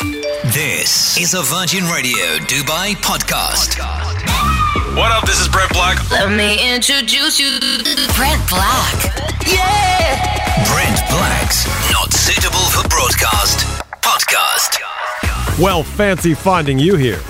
[0.00, 3.78] This is a Virgin Radio Dubai podcast.
[4.96, 5.26] What up?
[5.26, 6.10] This is Brent Black.
[6.10, 7.60] Let me introduce you.
[7.60, 8.94] To Brent Black.
[9.46, 10.64] Yeah.
[10.72, 13.66] Brent Black's Not Suitable for Broadcast
[14.00, 14.80] podcast.
[15.60, 17.20] Well, fancy finding you here.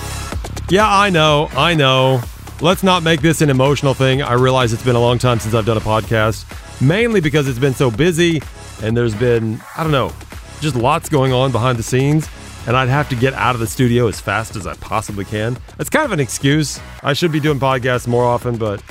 [0.69, 2.21] Yeah, I know, I know.
[2.61, 4.21] Let's not make this an emotional thing.
[4.21, 6.45] I realize it's been a long time since I've done a podcast,
[6.79, 8.41] mainly because it's been so busy
[8.81, 10.13] and there's been, I don't know,
[10.61, 12.29] just lots going on behind the scenes.
[12.67, 15.57] And I'd have to get out of the studio as fast as I possibly can.
[15.79, 16.79] It's kind of an excuse.
[17.03, 18.83] I should be doing podcasts more often, but,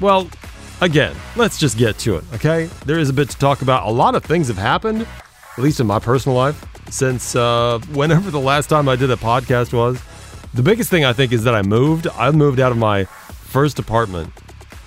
[0.00, 0.28] well,
[0.80, 2.70] again, let's just get to it, okay?
[2.86, 3.86] There is a bit to talk about.
[3.86, 5.06] A lot of things have happened,
[5.56, 9.16] at least in my personal life, since uh, whenever the last time I did a
[9.16, 10.00] podcast was.
[10.54, 12.08] The biggest thing I think is that I moved.
[12.08, 14.32] I moved out of my first apartment.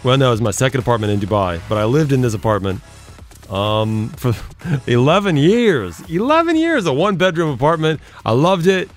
[0.04, 2.82] Well, no, it was my second apartment in Dubai, but I lived in this apartment
[3.50, 4.34] um, for
[4.88, 6.00] 11 years.
[6.10, 8.00] 11 years, a one bedroom apartment.
[8.26, 8.90] I loved it,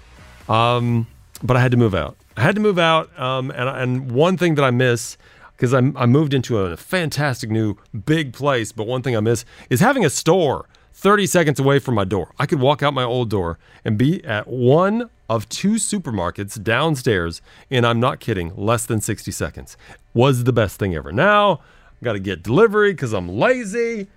[0.48, 1.06] um,
[1.42, 2.16] but I had to move out.
[2.36, 5.16] I had to move out, um, and, and one thing that I miss
[5.56, 9.44] because I, I moved into a fantastic new big place, but one thing I miss
[9.70, 12.32] is having a store 30 seconds away from my door.
[12.38, 17.42] I could walk out my old door and be at one of two supermarkets downstairs,
[17.70, 19.76] and I'm not kidding, less than 60 seconds.
[20.14, 21.12] Was the best thing ever.
[21.12, 21.60] Now,
[21.96, 24.08] I've got to get delivery because I'm lazy.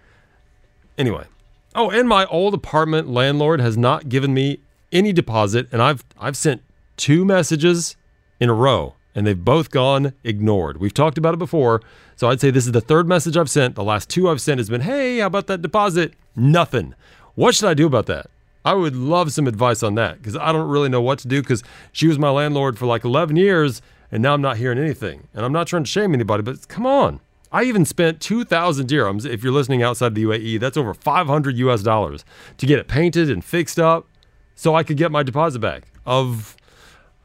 [0.99, 1.25] Anyway.
[1.73, 4.59] Oh, and my old apartment landlord has not given me
[4.91, 6.61] any deposit, and I've I've sent
[6.97, 7.95] two messages
[8.39, 10.77] in a row, and they've both gone ignored.
[10.77, 11.81] We've talked about it before,
[12.15, 13.75] so I'd say this is the third message I've sent.
[13.75, 16.95] The last two I've sent has been, "Hey, how about that deposit?" Nothing.
[17.35, 18.29] What should I do about that?
[18.65, 21.41] I would love some advice on that because I don't really know what to do
[21.41, 25.27] because she was my landlord for like 11 years, and now I'm not hearing anything.
[25.33, 27.21] And I'm not trying to shame anybody, but come on.
[27.51, 29.25] I even spent 2,000 dirhams.
[29.25, 32.23] If you're listening outside the UAE, that's over 500 US dollars
[32.57, 34.07] to get it painted and fixed up
[34.55, 36.57] so I could get my deposit back of,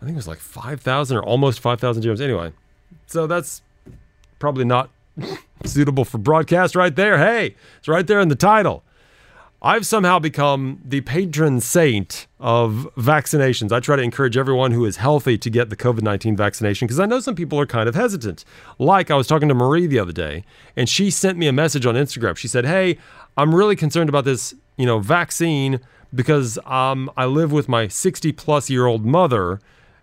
[0.00, 2.20] I think it was like 5,000 or almost 5,000 dirhams.
[2.20, 2.52] Anyway,
[3.06, 3.61] so that's
[4.39, 4.91] probably not
[5.64, 7.18] suitable for broadcast right there.
[7.18, 8.83] Hey, it's right there in the title.
[9.64, 13.73] I've somehow become the patron saint of vaccinations.
[13.73, 17.01] I try to encourage everyone who is healthy to get the COVID 19 vaccination because
[17.01, 18.45] I know some people are kind of hesitant.
[18.79, 20.45] Like I was talking to Marie the other day,
[20.77, 22.36] and she sent me a message on Instagram.
[22.36, 22.98] She said, Hey,
[23.39, 25.80] I'm really concerned about this, you know, vaccine
[26.14, 29.61] because um, I live with my 60 plus year old mother,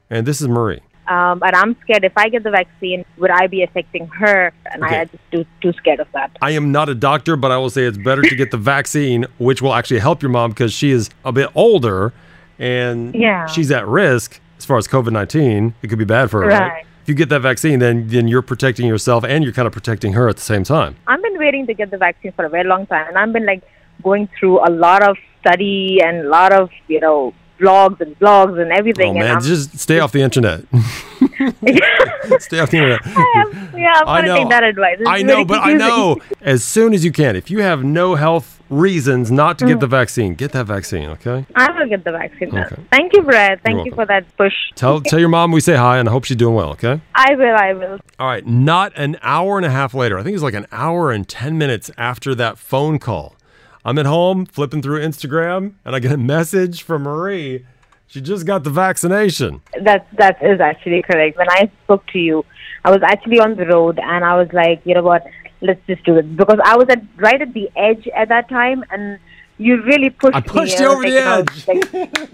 [0.10, 0.82] and this is Marie.
[1.12, 4.54] Um, and I'm scared if I get the vaccine, would I be affecting her?
[4.72, 5.00] And Okay.
[5.02, 6.30] I just too too scared of that.
[6.42, 9.26] I am not a doctor, but I will say it's better to get the vaccine,
[9.38, 12.14] which will actually help your mom because she is a bit older
[12.60, 13.46] and Yeah.
[13.48, 15.74] she's at risk as far as COVID 19.
[15.82, 16.48] It could be bad for her.
[16.48, 16.60] Right.
[16.70, 16.86] Right.
[17.04, 20.14] If you get that vaccine, then, then you're protecting yourself and you're kind of protecting
[20.14, 20.96] her at the same time.
[21.08, 23.46] I've been waiting to get the vaccine for a very long time, and I've been
[23.54, 23.64] like
[24.04, 28.60] going through a lot of study and a lot of you know vlogs and blogs
[28.62, 29.12] and everything.
[29.12, 30.62] Oh, man, I'm, just stay off the internet.
[32.40, 33.06] stay off the internet.
[33.06, 34.36] Am, yeah, I'm gonna know.
[34.38, 34.98] take that advice.
[35.00, 37.36] It's I know, but I know as soon as you can.
[37.36, 39.82] If you have no health reasons not to get Mm.
[39.82, 41.46] the vaccine, get that vaccine, okay?
[41.56, 42.58] I will get the vaccine.
[42.58, 42.82] Okay.
[42.90, 43.62] Thank you, Brad.
[43.64, 44.06] Thank You're you welcome.
[44.22, 44.54] for that push.
[44.76, 47.02] Tell, tell your mom we say hi and I hope she's doing well, okay?
[47.14, 47.56] I will.
[47.56, 48.00] I will.
[48.18, 50.18] All right, not an hour and a half later.
[50.18, 53.36] I think it was like an hour and 10 minutes after that phone call.
[53.84, 57.66] I'm at home flipping through Instagram and I get a message from Marie.
[58.08, 59.62] She just got the vaccination.
[59.82, 61.38] That that is actually correct.
[61.38, 62.46] When I spoke to you,
[62.84, 65.26] I was actually on the road, and I was like, you know what?
[65.62, 68.84] Let's just do it because I was at right at the edge at that time,
[68.92, 69.18] and
[69.58, 70.40] you really pushed me.
[70.40, 71.68] I pushed I you over like, the edge.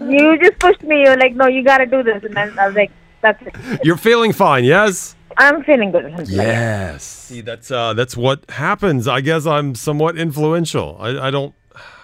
[0.00, 1.02] you just pushed me.
[1.02, 3.84] You're like, no, you got to do this, and then I was like, that's it.
[3.84, 5.14] You're feeling fine, yes?
[5.38, 6.28] I'm feeling good.
[6.28, 7.04] Yes.
[7.04, 9.06] See, that's uh, that's what happens.
[9.06, 10.96] I guess I'm somewhat influential.
[11.00, 11.54] I, I don't,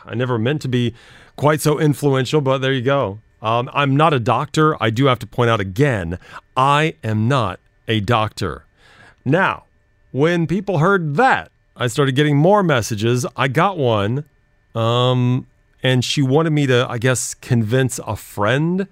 [0.05, 0.95] I never meant to be
[1.37, 3.19] quite so influential, but there you go.
[3.43, 4.81] Um, I'm not a doctor.
[4.83, 6.19] I do have to point out again,
[6.57, 8.65] I am not a doctor.
[9.25, 9.65] Now,
[10.13, 13.27] when people heard that, I started getting more messages.
[13.37, 14.25] I got one,
[14.75, 15.47] um,
[15.83, 18.87] and she wanted me to, I guess, convince a friend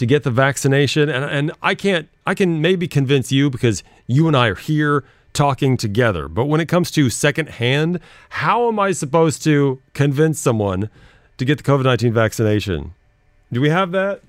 [0.00, 1.10] to get the vaccination.
[1.10, 5.04] And, and I can't, I can maybe convince you because you and I are here
[5.34, 6.26] talking together.
[6.26, 8.00] But when it comes to secondhand,
[8.30, 10.88] how am I supposed to convince someone
[11.36, 12.94] to get the COVID 19 vaccination?
[13.52, 14.22] Do we have that?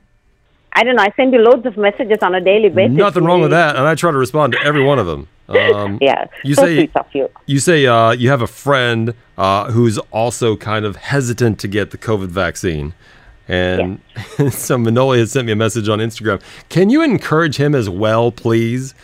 [0.74, 1.04] I don't know.
[1.04, 2.94] I send you loads of messages on a daily basis.
[2.94, 3.78] Nothing wrong with that.
[3.78, 5.28] And I try to respond to every one of them.
[5.52, 6.28] Um, Yeah.
[6.46, 7.30] You so say you.
[7.46, 11.92] you say uh, you have a friend uh, who's also kind of hesitant to get
[11.92, 12.94] the COVID vaccine,
[13.52, 14.00] and
[14.54, 16.42] so Manoli has sent me a message on Instagram.
[16.70, 18.96] Can you encourage him as well, please?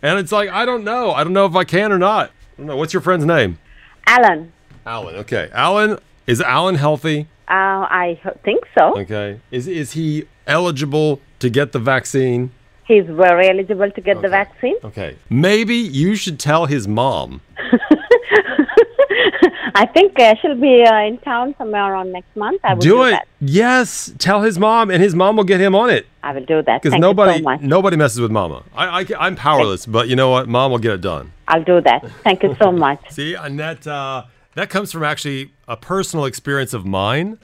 [0.00, 1.10] And it's like I don't know.
[1.12, 2.30] I don't know if I can or not.
[2.30, 2.76] I don't know.
[2.76, 3.58] What's your friend's name?
[4.06, 4.52] Alan,
[4.86, 5.16] Alan.
[5.16, 5.98] Okay, Alan.
[6.26, 7.28] Is Alan healthy?
[7.48, 8.98] uh, I think so.
[9.00, 9.40] Okay.
[9.50, 12.50] Is is he eligible to get the vaccine?
[12.86, 14.76] He's very eligible to get the vaccine.
[14.84, 15.16] Okay.
[15.28, 17.40] Maybe you should tell his mom.
[19.76, 22.62] I think uh, she'll be uh, in town somewhere around next month.
[22.64, 23.10] I will do, do it.
[23.10, 23.28] that.
[23.40, 24.10] Yes.
[24.18, 26.06] Tell his mom, and his mom will get him on it.
[26.22, 26.82] I will do that.
[26.82, 27.60] Because nobody, you so much.
[27.60, 28.62] nobody messes with mama.
[28.74, 30.48] I, I, am powerless, but you know what?
[30.48, 31.32] Mom will get it done.
[31.46, 32.10] I'll do that.
[32.24, 33.00] Thank you so much.
[33.10, 34.24] See, and that uh,
[34.54, 37.38] that comes from actually a personal experience of mine.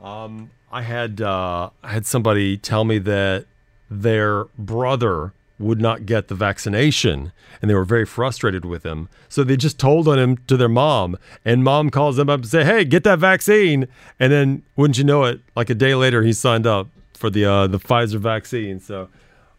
[0.00, 3.46] Um, I had uh, I had somebody tell me that
[3.90, 9.08] their brother would not get the vaccination, and they were very frustrated with him.
[9.28, 12.48] So they just told on him to their mom, and mom calls them up and
[12.48, 13.88] say, "Hey, get that vaccine!"
[14.20, 17.44] And then, wouldn't you know it, like a day later, he signed up for the
[17.44, 18.80] uh, the Pfizer vaccine.
[18.80, 19.08] So,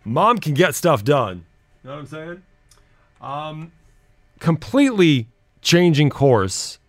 [0.05, 1.45] mom can get stuff done.
[1.83, 2.43] You know what I'm saying?
[3.21, 3.71] Um,
[4.39, 5.27] completely
[5.61, 6.79] changing course.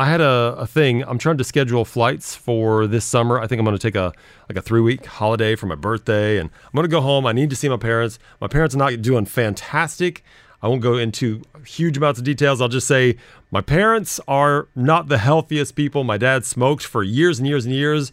[0.00, 1.04] I had a, a thing.
[1.04, 3.38] I'm trying to schedule flights for this summer.
[3.38, 4.14] I think I'm going to take a
[4.48, 7.26] like a three week holiday for my birthday, and I'm going to go home.
[7.26, 8.18] I need to see my parents.
[8.40, 10.24] My parents are not doing fantastic.
[10.62, 12.62] I won't go into huge amounts of details.
[12.62, 13.18] I'll just say
[13.50, 16.02] my parents are not the healthiest people.
[16.02, 18.10] My dad smoked for years and years and years.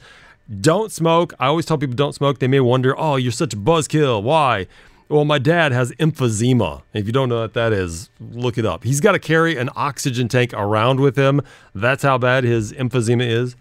[0.59, 1.33] Don't smoke.
[1.39, 2.39] I always tell people don't smoke.
[2.39, 4.21] They may wonder, oh, you're such a buzzkill.
[4.23, 4.67] Why?
[5.09, 6.81] Well, my dad has emphysema.
[6.93, 8.83] If you don't know what that is, look it up.
[8.83, 11.41] He's got to carry an oxygen tank around with him.
[11.73, 13.55] That's how bad his emphysema is.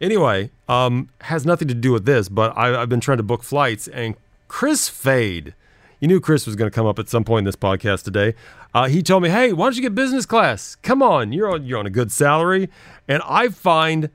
[0.00, 3.42] Anyway, um, has nothing to do with this, but I, I've been trying to book
[3.42, 4.16] flights, and
[4.48, 5.54] Chris Fade,
[6.00, 8.34] you knew Chris was going to come up at some point in this podcast today.
[8.74, 10.76] Uh, he told me, "Hey, why don't you get business class?
[10.82, 12.68] Come on, you're on you're on a good salary."
[13.08, 14.10] And I find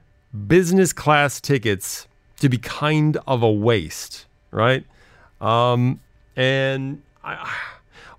[0.47, 2.07] business class tickets
[2.39, 4.85] to be kind of a waste, right?
[5.41, 5.99] Um,
[6.35, 7.51] and I,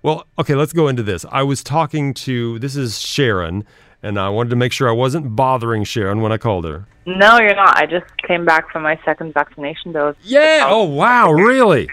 [0.01, 1.25] well, okay, let's go into this.
[1.31, 3.65] I was talking to this is Sharon,
[4.03, 6.85] and I wanted to make sure I wasn't bothering Sharon when I called her.
[7.05, 7.77] No, you're not.
[7.77, 10.15] I just came back from my second vaccination dose.
[10.23, 10.65] Yeah.
[10.67, 11.31] Oh, wow.
[11.45, 11.89] Really?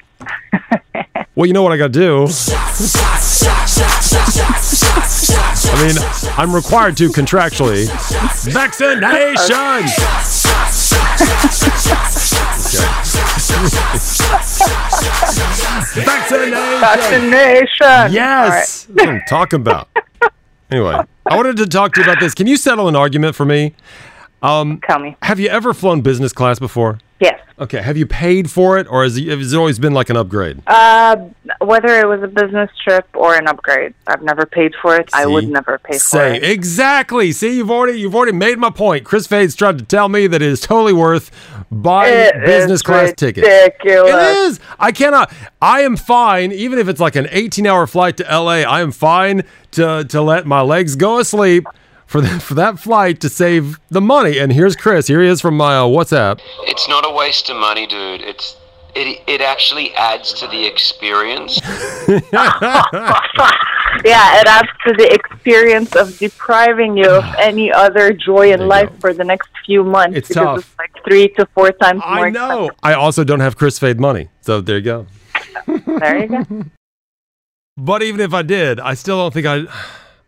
[1.34, 2.26] well, you know what I got to do.
[5.74, 5.96] I mean,
[6.38, 7.88] I'm required to contractually.
[8.52, 9.88] Vaccination.
[15.72, 16.52] Vaccination.
[16.80, 18.12] Vaccination.
[18.12, 18.84] Yes.
[18.84, 19.88] That's what I'm talking about.
[20.70, 20.94] Anyway,
[21.26, 22.34] I wanted to talk to you about this.
[22.34, 23.74] Can you settle an argument for me?
[24.42, 25.16] Um, Tell me.
[25.22, 26.98] have you ever flown business class before?
[27.20, 27.38] Yes.
[27.58, 27.80] Okay.
[27.82, 30.62] Have you paid for it, or has it, has it always been like an upgrade?
[30.66, 31.16] Uh,
[31.60, 35.10] whether it was a business trip or an upgrade, I've never paid for it.
[35.12, 36.44] I would never pay for Say it.
[36.44, 37.30] exactly.
[37.32, 39.04] See, you've already you've already made my point.
[39.04, 41.30] Chris Fade's tried to tell me that it is totally worth
[41.70, 43.46] buying It business class tickets.
[43.46, 44.12] ridiculous.
[44.14, 44.60] It is.
[44.80, 45.32] I cannot.
[45.60, 48.62] I am fine, even if it's like an 18-hour flight to LA.
[48.62, 51.66] I am fine to to let my legs go asleep
[52.12, 54.38] for the, for that flight to save the money.
[54.38, 55.06] And here's Chris.
[55.06, 56.40] Here he is from my uh, WhatsApp.
[56.64, 58.20] It's not a waste of money, dude.
[58.20, 58.56] It's
[58.94, 61.60] it it actually adds to the experience.
[64.04, 68.88] Yeah, it adds to the experience of depriving you of any other joy in life
[68.88, 68.96] go.
[69.00, 70.16] for the next few months.
[70.16, 70.58] It's because tough.
[70.58, 72.70] it's like three to four times more I know.
[72.82, 75.06] I also don't have Chris Fade money, so there you go.
[75.66, 76.64] There you go.
[77.76, 79.64] But even if I did, I still don't think I.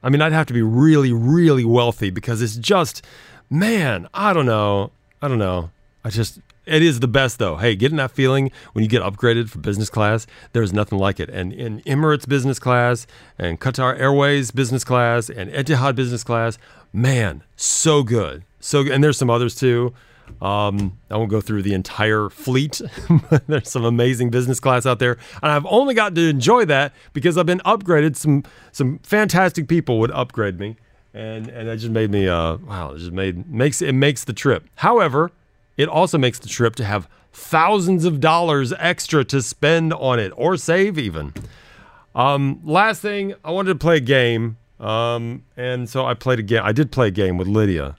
[0.04, 3.02] I mean, I'd have to be really, really wealthy because it's just,
[3.48, 4.92] man, I don't know.
[5.22, 5.70] I don't know.
[6.04, 7.56] I just, it is the best though.
[7.56, 11.30] Hey, getting that feeling when you get upgraded for business class, there's nothing like it.
[11.30, 13.06] And in Emirates business class
[13.38, 16.58] and Qatar Airways business class and Etihad business class,
[16.92, 18.44] man, so good.
[18.60, 18.92] So good.
[18.92, 19.94] And there's some others too.
[20.42, 22.80] Um, I won't go through the entire fleet,
[23.46, 27.38] there's some amazing business class out there, and I've only gotten to enjoy that because
[27.38, 28.16] I've been upgraded.
[28.16, 30.76] Some some fantastic people would upgrade me,
[31.14, 34.32] and and it just made me uh wow, it just made makes it makes the
[34.32, 34.68] trip.
[34.76, 35.30] However,
[35.76, 40.32] it also makes the trip to have thousands of dollars extra to spend on it
[40.36, 41.32] or save even.
[42.14, 46.42] Um, last thing, I wanted to play a game, um, and so I played a
[46.42, 46.62] game.
[46.64, 47.96] I did play a game with Lydia.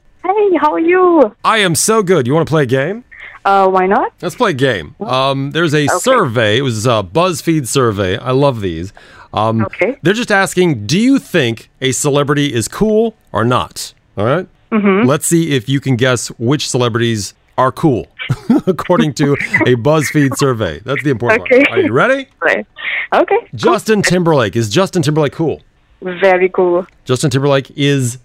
[0.59, 1.35] How are you?
[1.43, 2.27] I am so good.
[2.27, 3.03] You want to play a game?
[3.43, 4.11] Uh, why not?
[4.21, 4.95] Let's play a game.
[4.99, 6.57] Um, there's a survey.
[6.57, 8.17] It was a BuzzFeed survey.
[8.17, 8.91] I love these.
[9.33, 9.97] Um, Okay.
[10.01, 13.93] They're just asking, do you think a celebrity is cool or not?
[14.17, 14.47] All right?
[14.71, 15.07] Mm-hmm.
[15.07, 18.07] Let's see if you can guess which celebrities are cool,
[18.67, 19.35] according to a
[19.75, 20.79] BuzzFeed survey.
[20.79, 21.63] That's the important Okay.
[21.69, 21.79] one.
[21.79, 22.27] Are you ready?
[22.41, 22.65] Right.
[23.13, 23.47] Okay.
[23.53, 24.55] Justin Timberlake.
[24.55, 25.61] Is Justin Timberlake cool?
[26.01, 26.85] Very cool.
[27.05, 28.17] Justin Timberlake is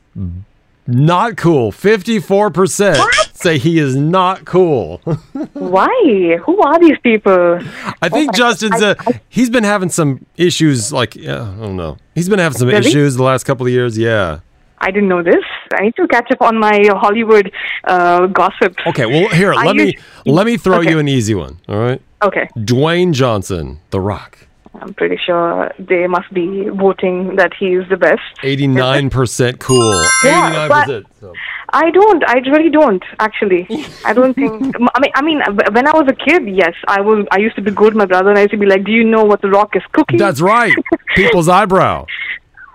[0.90, 1.72] not cool.
[1.72, 4.98] 54% say he is not cool.
[5.54, 6.36] Why?
[6.44, 7.58] Who are these people?
[8.02, 8.94] I think my Justin's uh,
[9.28, 11.96] he's been having some issues like yeah, I don't know.
[12.14, 12.88] He's been having some Really?
[12.88, 14.40] issues the last couple of years, yeah.
[14.82, 15.44] I didn't know this.
[15.74, 17.52] I need to catch up on my Hollywood
[17.84, 18.74] uh, gossip.
[18.86, 20.90] Okay, well here, let me let me throw Okay.
[20.90, 22.00] you an easy one, all right?
[22.22, 22.48] Okay.
[22.56, 24.46] Dwayne Johnson, The Rock.
[24.80, 28.22] I'm pretty sure they must be voting that he is the best.
[28.42, 30.02] 89% cool.
[30.24, 31.04] Yeah, 89%.
[31.20, 31.34] So.
[31.72, 32.28] I don't.
[32.28, 33.04] I really don't.
[33.18, 33.66] Actually,
[34.04, 34.74] I don't think.
[34.94, 35.40] I mean, I mean,
[35.72, 37.26] when I was a kid, yes, I was.
[37.30, 39.04] I used to be good my brother, and I used to be like, "Do you
[39.04, 40.74] know what the Rock is cooking?" That's right.
[41.14, 42.06] People's eyebrow.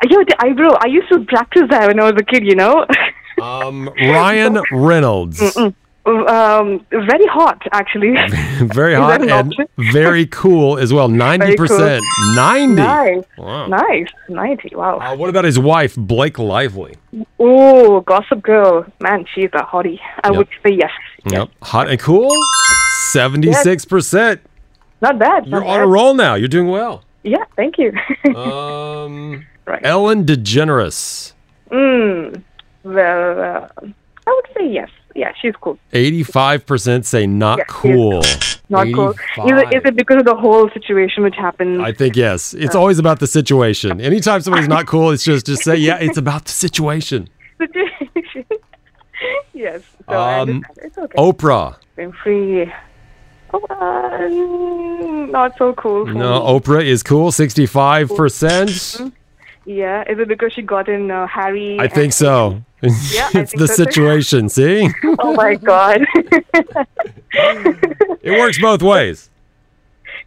[0.09, 0.77] Yo, the eyebrow.
[0.79, 2.45] I used to practice that when I was a kid.
[2.45, 2.85] You know.
[3.41, 5.41] Um, Ryan Reynolds.
[6.05, 8.15] Um, very hot, actually.
[8.73, 9.55] Very Is hot an and
[9.91, 11.09] very cool as well.
[11.09, 11.99] 90%.
[12.35, 12.73] 90.
[12.75, 13.23] Nice.
[13.37, 13.67] Wow.
[13.67, 14.07] Nice.
[14.29, 14.71] Ninety.
[14.75, 14.99] Wow.
[14.99, 16.95] Uh, what about his wife, Blake Lively?
[17.39, 18.85] Oh, Gossip Girl.
[19.01, 19.99] Man, she's a hottie.
[20.23, 20.37] I Yep.
[20.37, 20.91] would say yes.
[21.31, 21.49] Yep.
[21.63, 22.29] Hot and cool?
[23.13, 24.39] 76%.
[25.01, 25.45] Not bad.
[25.47, 25.83] You're not on bad.
[25.83, 26.35] a roll now.
[26.35, 27.03] You're doing well.
[27.23, 27.43] Yeah.
[27.55, 27.91] Thank you.
[28.35, 29.81] Um, Right.
[29.83, 31.33] Ellen DeGeneres.
[31.71, 32.41] mm.
[32.83, 33.67] Well, uh,
[34.27, 34.89] I would say yes.
[35.15, 35.79] Yeah, she's cool.
[35.93, 38.21] 85% say not Yeah, cool.
[38.67, 39.11] Not cool.
[39.11, 39.73] Is it, 85.
[39.73, 41.81] is it because of the whole situation which happened?
[41.81, 42.53] I think yes.
[42.53, 44.01] It's always about the situation.
[44.01, 47.29] Anytime somebody's not cool, it's just just say, yeah, it's about the situation.
[47.61, 48.45] situation?
[49.53, 49.81] yes.
[50.09, 50.63] So Um.
[50.77, 51.15] It's okay.
[51.17, 51.77] Oprah.
[51.97, 52.73] Winfrey.
[53.53, 56.07] Oh, uh, mm, not so cool.
[56.07, 56.59] No, me.
[56.59, 57.31] Oprah is cool.
[57.31, 59.13] 65%.
[59.65, 60.03] Yeah.
[60.09, 61.79] Is it because she got in uh, Harry?
[61.79, 62.61] I think so.
[63.11, 64.47] Yeah, it's the so situation.
[64.49, 64.87] See?
[65.19, 66.05] oh my god.
[68.21, 69.29] It works both ways.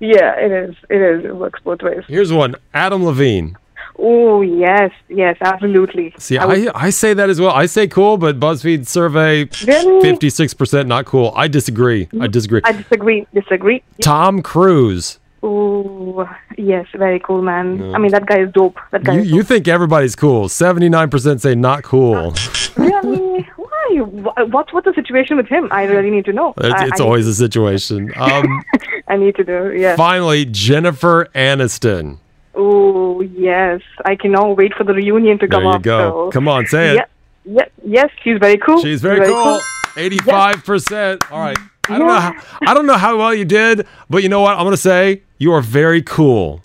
[0.00, 0.76] yeah, it is.
[0.90, 1.24] It is.
[1.24, 2.02] It works both ways.
[2.08, 3.56] Here's one Adam Levine.
[3.98, 6.14] Oh yes, yes, absolutely.
[6.18, 7.50] See, I would- I, I say that as well.
[7.50, 11.32] I say cool, but BuzzFeed survey 56% not cool.
[11.34, 12.08] I disagree.
[12.20, 12.60] I disagree.
[12.64, 13.26] I disagree.
[13.34, 13.82] Disagree.
[14.00, 15.18] Tom Cruise.
[15.50, 16.28] Oh
[16.58, 17.94] yes, very cool man.
[17.94, 18.76] I mean, that guy is dope.
[18.90, 20.48] That guy You, you think everybody's cool.
[20.48, 22.34] 79% say not cool.
[22.76, 23.48] really?
[23.56, 23.88] Why?
[24.02, 25.68] Wha- What's what's the situation with him?
[25.70, 26.52] I really need to know.
[26.58, 28.12] It's, it's I, always a situation.
[28.16, 28.62] Um,
[29.08, 29.70] I need to know.
[29.70, 29.96] Yeah.
[29.96, 32.18] finally, Jennifer Aniston.
[32.54, 35.82] Oh yes, I cannot wait for the reunion to There come you up.
[35.82, 35.98] go.
[36.26, 36.94] so- Come on, say it.
[36.96, 37.04] Yeah,
[37.44, 38.82] yeah, yes, she's very cool.
[38.82, 39.60] She's very, cool.
[39.96, 41.30] 85%.
[41.32, 41.56] All right.
[41.88, 42.20] I don't know.
[42.20, 42.34] How,
[42.66, 44.56] I don't know how well you did, but you know what?
[44.58, 46.62] I'm gonna say you are very cool.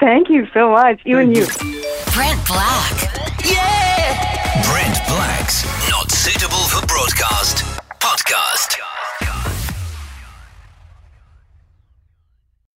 [0.00, 1.00] Thank you so much.
[1.04, 1.46] You and you.
[2.12, 2.92] Brent Black.
[3.44, 4.62] Yeah.
[4.70, 7.73] Brent Black's not suitable for broadcast.